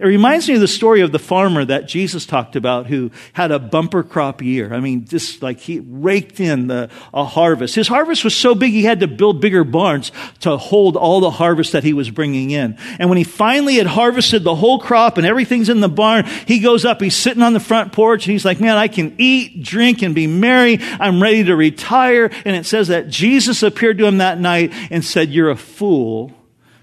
[0.02, 3.52] It reminds me of the story of the farmer that Jesus talked about who had
[3.52, 4.74] a bumper crop year.
[4.74, 7.76] I mean, just like he raked in the, a harvest.
[7.76, 11.30] His harvest was so big he had to build bigger barns to hold all the
[11.30, 12.80] harvest that he was bringing in.
[12.98, 16.58] And when he finally had harvested the whole crop and everything's in the barn, he
[16.58, 19.62] goes up, he's sitting on the front porch and he's like, man, I can eat,
[19.62, 20.80] drink, and be merry.
[20.82, 22.32] I'm ready to retire.
[22.44, 26.34] And it says that Jesus appeared to him that night and said, you're a fool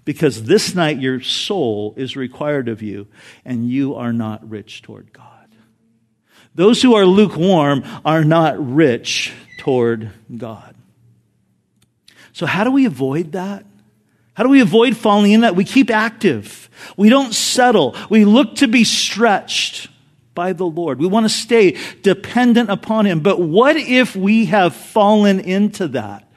[0.08, 3.06] because this night your soul is required of you,
[3.44, 5.48] and you are not rich toward God.
[6.54, 10.74] Those who are lukewarm are not rich toward God.
[12.32, 13.66] So, how do we avoid that?
[14.32, 15.54] How do we avoid falling in that?
[15.54, 16.70] We keep active.
[16.96, 17.94] We don't settle.
[18.08, 19.90] We look to be stretched
[20.34, 21.00] by the Lord.
[21.00, 23.20] We want to stay dependent upon Him.
[23.20, 26.27] But what if we have fallen into that?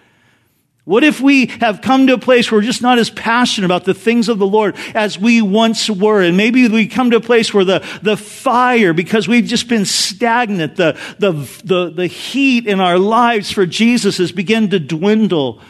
[0.84, 3.86] What if we have come to a place where we're just not as passionate about
[3.86, 6.22] the things of the Lord as we once were?
[6.22, 9.86] And maybe we come to a place where the, the fire, because we've just been
[9.86, 15.62] stagnant, the, the, the, the heat in our lives for Jesus has begun to dwindle.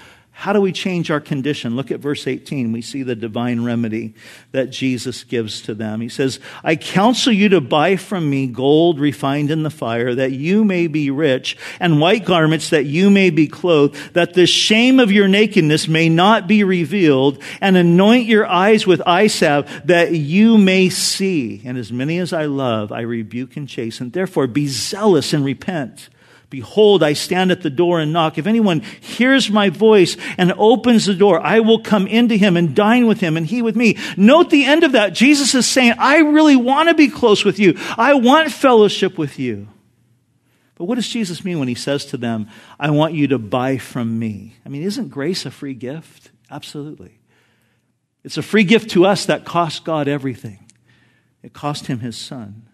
[0.41, 1.75] How do we change our condition?
[1.75, 2.71] Look at verse 18.
[2.71, 4.15] We see the divine remedy
[4.53, 6.01] that Jesus gives to them.
[6.01, 10.31] He says, I counsel you to buy from me gold refined in the fire, that
[10.31, 14.99] you may be rich, and white garments that you may be clothed, that the shame
[14.99, 20.11] of your nakedness may not be revealed, and anoint your eyes with eye salve, that
[20.11, 21.61] you may see.
[21.63, 24.09] And as many as I love, I rebuke and chasten.
[24.09, 26.09] Therefore, be zealous and repent.
[26.51, 28.37] Behold, I stand at the door and knock.
[28.37, 32.75] If anyone hears my voice and opens the door, I will come into him and
[32.75, 33.97] dine with him and he with me.
[34.17, 35.13] Note the end of that.
[35.13, 37.77] Jesus is saying, I really want to be close with you.
[37.97, 39.69] I want fellowship with you.
[40.75, 43.77] But what does Jesus mean when he says to them, I want you to buy
[43.77, 44.57] from me?
[44.65, 46.31] I mean, isn't grace a free gift?
[46.51, 47.17] Absolutely.
[48.25, 50.67] It's a free gift to us that cost God everything.
[51.43, 52.67] It cost him his son.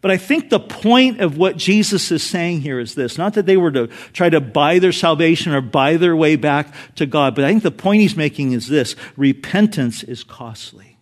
[0.00, 3.46] But I think the point of what Jesus is saying here is this not that
[3.46, 7.34] they were to try to buy their salvation or buy their way back to God,
[7.34, 10.98] but I think the point he's making is this repentance is costly.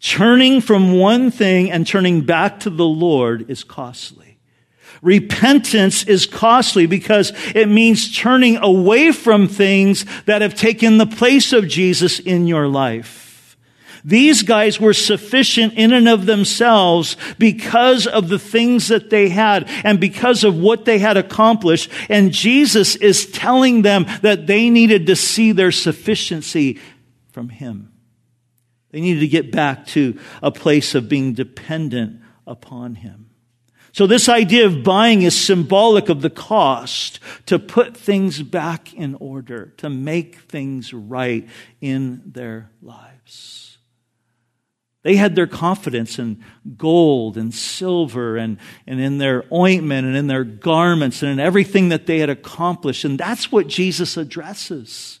[0.00, 4.38] Turning from one thing and turning back to the Lord is costly.
[5.02, 11.52] Repentance is costly because it means turning away from things that have taken the place
[11.52, 13.29] of Jesus in your life.
[14.04, 19.68] These guys were sufficient in and of themselves because of the things that they had
[19.84, 21.90] and because of what they had accomplished.
[22.08, 26.80] And Jesus is telling them that they needed to see their sufficiency
[27.32, 27.92] from Him.
[28.90, 33.30] They needed to get back to a place of being dependent upon Him.
[33.92, 39.16] So this idea of buying is symbolic of the cost to put things back in
[39.16, 41.48] order, to make things right
[41.80, 43.69] in their lives.
[45.02, 46.44] They had their confidence in
[46.76, 51.88] gold and silver and, and in their ointment and in their garments and in everything
[51.88, 53.04] that they had accomplished.
[53.04, 55.20] And that's what Jesus addresses.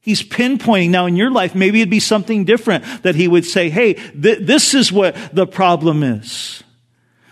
[0.00, 3.68] He's pinpointing now in your life, maybe it'd be something different that he would say,
[3.68, 6.62] hey, th- this is what the problem is.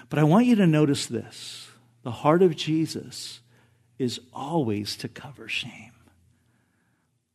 [0.08, 1.68] But I want you to notice this.
[2.02, 3.40] The heart of Jesus
[3.98, 5.92] is always to cover shame.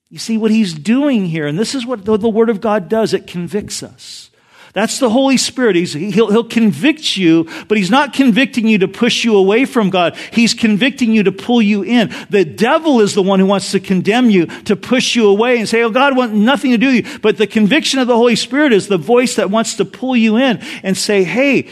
[0.09, 2.89] You see what he's doing here, and this is what the, the Word of God
[2.89, 3.13] does.
[3.13, 4.28] It convicts us.
[4.73, 5.75] That's the Holy Spirit.
[5.75, 9.89] He's, he'll, he'll convict you, but He's not convicting you to push you away from
[9.89, 10.15] God.
[10.31, 12.13] He's convicting you to pull you in.
[12.29, 15.67] The devil is the one who wants to condemn you, to push you away and
[15.67, 17.19] say, oh, God wants nothing to do with you.
[17.19, 20.37] But the conviction of the Holy Spirit is the voice that wants to pull you
[20.37, 21.69] in and say, hey,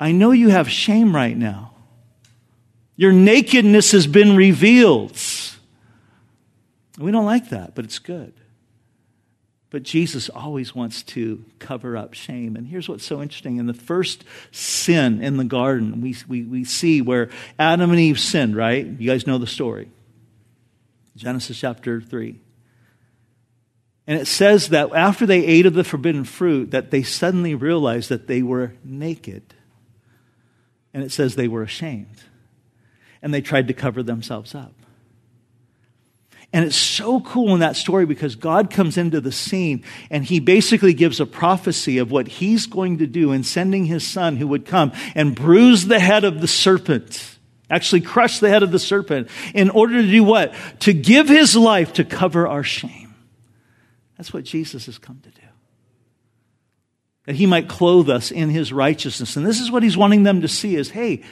[0.00, 1.72] I know you have shame right now.
[2.96, 5.18] Your nakedness has been revealed.
[6.98, 8.34] We don't like that, but it's good.
[9.74, 12.54] But Jesus always wants to cover up shame.
[12.54, 13.56] And here's what's so interesting.
[13.56, 18.20] In the first sin in the garden, we, we, we see where Adam and Eve
[18.20, 18.86] sinned, right?
[18.86, 19.90] You guys know the story.
[21.16, 22.38] Genesis chapter 3.
[24.06, 28.10] And it says that after they ate of the forbidden fruit, that they suddenly realized
[28.10, 29.42] that they were naked.
[30.92, 32.22] And it says they were ashamed.
[33.20, 34.83] And they tried to cover themselves up.
[36.54, 40.38] And it's so cool in that story because God comes into the scene and he
[40.38, 44.46] basically gives a prophecy of what he's going to do in sending his son who
[44.46, 47.38] would come and bruise the head of the serpent,
[47.68, 50.54] actually crush the head of the serpent in order to do what?
[50.82, 53.12] To give his life to cover our shame.
[54.16, 55.48] That's what Jesus has come to do.
[57.24, 59.36] That he might clothe us in his righteousness.
[59.36, 61.24] And this is what he's wanting them to see is, hey,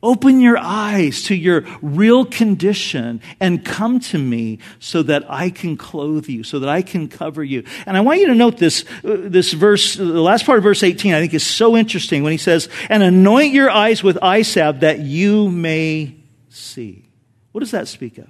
[0.00, 5.76] Open your eyes to your real condition and come to me so that I can
[5.76, 7.64] clothe you, so that I can cover you.
[7.84, 10.84] And I want you to note this, uh, this verse, the last part of verse
[10.84, 14.42] 18, I think is so interesting when he says, and anoint your eyes with eye
[14.42, 16.14] salve that you may
[16.48, 17.08] see.
[17.50, 18.28] What does that speak of?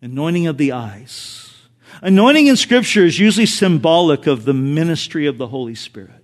[0.00, 1.52] Anointing of the eyes.
[2.02, 6.21] Anointing in scripture is usually symbolic of the ministry of the Holy Spirit.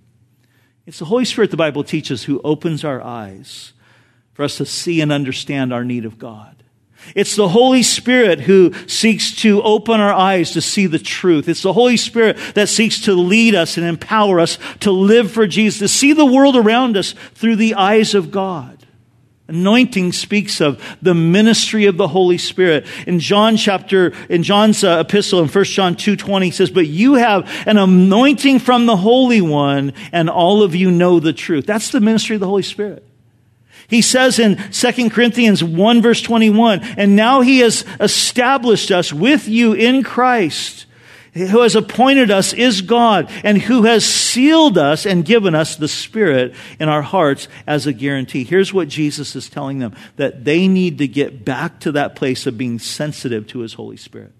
[0.89, 3.73] It's the Holy Spirit, the Bible teaches, who opens our eyes
[4.33, 6.63] for us to see and understand our need of God.
[7.13, 11.47] It's the Holy Spirit who seeks to open our eyes to see the truth.
[11.47, 15.45] It's the Holy Spirit that seeks to lead us and empower us to live for
[15.45, 18.78] Jesus, to see the world around us through the eyes of God.
[19.49, 22.85] Anointing speaks of the ministry of the Holy Spirit.
[23.07, 27.49] In John chapter, in John's uh, epistle in 1 John 2.20 says, But you have
[27.65, 31.65] an anointing from the Holy One, and all of you know the truth.
[31.65, 33.03] That's the ministry of the Holy Spirit.
[33.87, 39.47] He says in 2 Corinthians 1 verse 21, And now he has established us with
[39.47, 40.85] you in Christ
[41.33, 45.87] who has appointed us is God and who has sealed us and given us the
[45.87, 48.43] Spirit in our hearts as a guarantee.
[48.43, 52.45] Here's what Jesus is telling them that they need to get back to that place
[52.45, 54.33] of being sensitive to His Holy Spirit.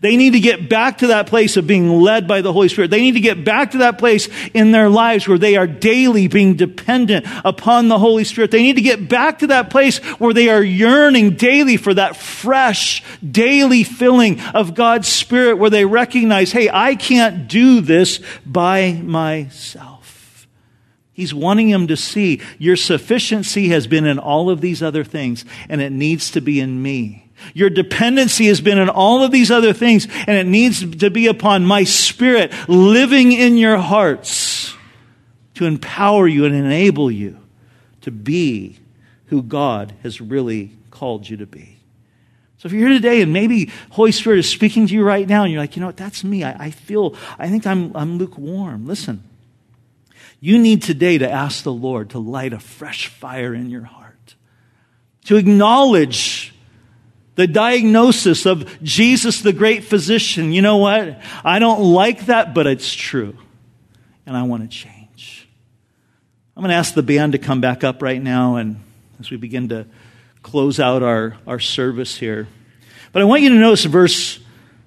[0.00, 2.90] They need to get back to that place of being led by the Holy Spirit.
[2.90, 6.28] They need to get back to that place in their lives where they are daily
[6.28, 8.50] being dependent upon the Holy Spirit.
[8.50, 12.16] They need to get back to that place where they are yearning daily for that
[12.16, 18.92] fresh, daily filling of God's Spirit where they recognize, hey, I can't do this by
[18.92, 19.98] myself.
[21.12, 25.44] He's wanting them to see your sufficiency has been in all of these other things
[25.68, 27.27] and it needs to be in me.
[27.54, 31.26] Your dependency has been in all of these other things, and it needs to be
[31.26, 34.74] upon my spirit living in your hearts
[35.54, 37.38] to empower you and enable you
[38.02, 38.78] to be
[39.26, 41.78] who God has really called you to be.
[42.58, 45.44] So if you're here today and maybe Holy Spirit is speaking to you right now
[45.44, 46.42] and you're like, you know what, that's me.
[46.42, 48.86] I, I feel, I think I'm, I'm lukewarm.
[48.86, 49.22] Listen,
[50.40, 54.34] you need today to ask the Lord to light a fresh fire in your heart,
[55.26, 56.52] to acknowledge
[57.38, 60.52] the diagnosis of Jesus, the great physician.
[60.52, 61.20] You know what?
[61.44, 63.36] I don't like that, but it's true.
[64.26, 65.48] And I want to change.
[66.56, 68.82] I'm going to ask the band to come back up right now and
[69.20, 69.86] as we begin to
[70.42, 72.48] close out our, our service here.
[73.12, 74.40] But I want you to notice verse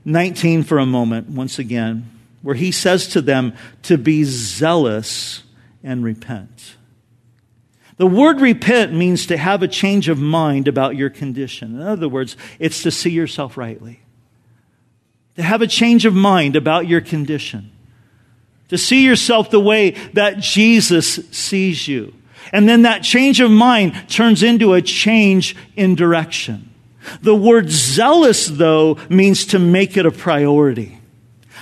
[0.03, 5.43] 19 for a moment, once again, where he says to them to be zealous
[5.85, 6.75] and repent.
[8.01, 11.75] The word repent means to have a change of mind about your condition.
[11.75, 13.99] In other words, it's to see yourself rightly.
[15.35, 17.71] To have a change of mind about your condition.
[18.69, 22.15] To see yourself the way that Jesus sees you.
[22.51, 26.71] And then that change of mind turns into a change in direction.
[27.21, 31.00] The word zealous, though, means to make it a priority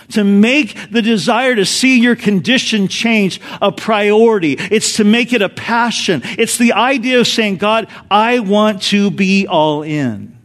[0.09, 4.53] to make the desire to see your condition change a priority.
[4.53, 6.21] It's to make it a passion.
[6.23, 10.37] It's the idea of saying, God, I want to be all in.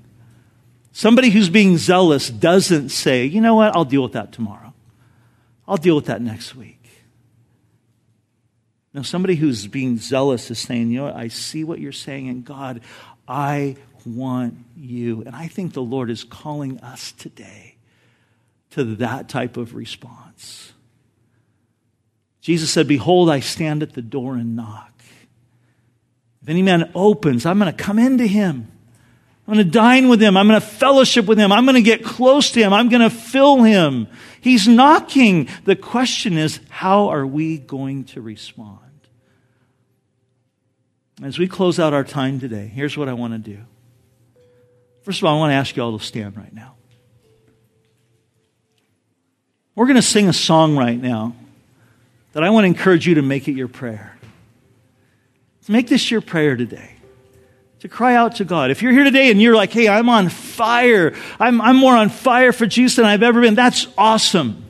[0.92, 4.72] Somebody who's being zealous doesn't say, you know what, I'll deal with that tomorrow.
[5.66, 6.78] I'll deal with that next week.
[8.92, 12.28] Now, somebody who's being zealous is saying, you know what, I see what you're saying,
[12.28, 12.80] and God,
[13.26, 13.74] I
[14.06, 15.22] want you.
[15.26, 17.73] And I think the Lord is calling us today
[18.74, 20.72] to that type of response.
[22.40, 24.92] Jesus said, Behold, I stand at the door and knock.
[26.42, 28.70] If any man opens, I'm going to come into him.
[29.46, 30.36] I'm going to dine with him.
[30.36, 31.52] I'm going to fellowship with him.
[31.52, 32.72] I'm going to get close to him.
[32.72, 34.08] I'm going to fill him.
[34.40, 35.48] He's knocking.
[35.64, 38.78] The question is, how are we going to respond?
[41.22, 43.60] As we close out our time today, here's what I want to do.
[45.02, 46.74] First of all, I want to ask you all to stand right now.
[49.74, 51.34] We're going to sing a song right now
[52.32, 54.16] that I want to encourage you to make it your prayer.
[55.66, 56.90] Make this your prayer today.
[57.80, 58.70] To cry out to God.
[58.70, 62.08] If you're here today and you're like, hey, I'm on fire, I'm, I'm more on
[62.08, 64.64] fire for Jesus than I've ever been, that's awesome.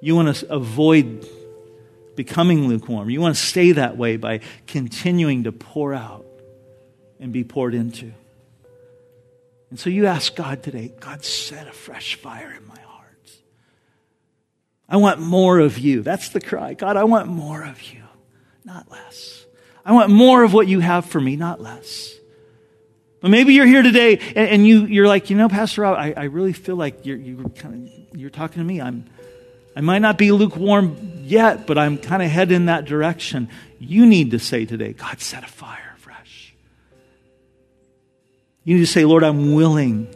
[0.00, 1.26] You want to avoid
[2.16, 3.10] becoming lukewarm.
[3.10, 6.24] You want to stay that way by continuing to pour out
[7.20, 8.12] and be poured into.
[9.70, 13.30] And so you ask God today, God, set a fresh fire in my heart.
[14.88, 16.02] I want more of you.
[16.02, 16.74] That's the cry.
[16.74, 18.02] God, I want more of you,
[18.64, 19.44] not less.
[19.84, 22.14] I want more of what you have for me, not less.
[23.20, 26.14] But maybe you're here today and, and you, you're like, you know, Pastor Rob, I,
[26.16, 28.80] I really feel like you're, you kind of, you're talking to me.
[28.80, 29.04] I'm,
[29.74, 33.48] I might not be lukewarm yet, but I'm kind of heading in that direction.
[33.78, 35.87] You need to say today, God, set a fire.
[38.68, 40.14] You need to say, Lord, I'm willing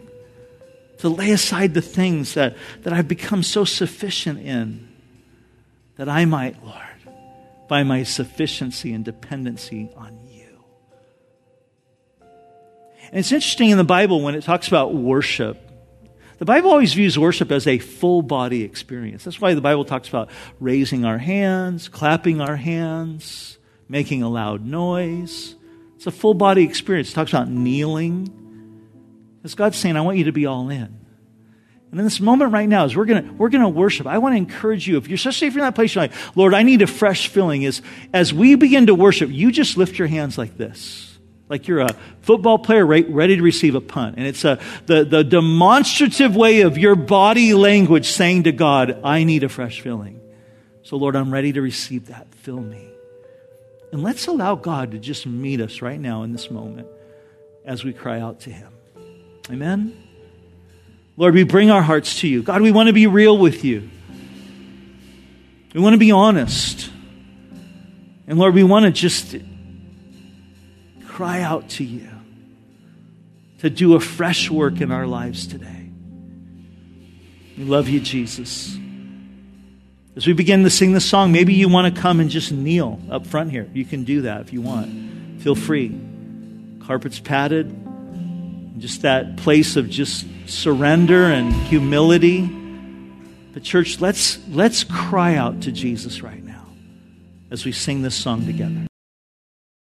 [0.98, 4.92] to lay aside the things that, that I've become so sufficient in
[5.96, 6.76] that I might, Lord,
[7.66, 10.62] by my sufficiency and dependency on you.
[12.20, 15.58] And it's interesting in the Bible when it talks about worship.
[16.36, 19.24] The Bible always views worship as a full body experience.
[19.24, 20.28] That's why the Bible talks about
[20.60, 23.56] raising our hands, clapping our hands,
[23.88, 25.54] making a loud noise.
[25.96, 27.12] It's a full body experience.
[27.12, 28.40] It talks about kneeling,
[29.42, 31.02] because God's saying, I want you to be all in.
[31.90, 34.36] And in this moment right now, as we're gonna we're gonna worship, I want to
[34.38, 34.96] encourage you.
[34.96, 37.28] If you're especially if you're in that place, you're like, Lord, I need a fresh
[37.28, 37.64] filling.
[37.64, 37.82] Is
[38.14, 41.18] as we begin to worship, you just lift your hands like this,
[41.50, 45.22] like you're a football player ready to receive a punt, and it's a the the
[45.22, 50.18] demonstrative way of your body language saying to God, I need a fresh filling.
[50.84, 52.34] So Lord, I'm ready to receive that.
[52.36, 52.88] Fill me,
[53.92, 56.88] and let's allow God to just meet us right now in this moment
[57.66, 58.71] as we cry out to Him.
[59.50, 59.96] Amen.
[61.16, 62.42] Lord, we bring our hearts to you.
[62.42, 63.90] God, we want to be real with you.
[65.74, 66.90] We want to be honest.
[68.26, 69.36] And Lord, we want to just
[71.06, 72.08] cry out to you
[73.60, 75.90] to do a fresh work in our lives today.
[77.56, 78.76] We love you, Jesus.
[80.16, 83.00] As we begin to sing this song, maybe you want to come and just kneel
[83.10, 83.68] up front here.
[83.72, 85.40] You can do that if you want.
[85.42, 85.98] Feel free.
[86.80, 87.91] Carpet's padded.
[88.82, 92.50] Just that place of just surrender and humility.
[93.52, 96.66] But church, let's let's cry out to Jesus right now
[97.52, 98.88] as we sing this song together.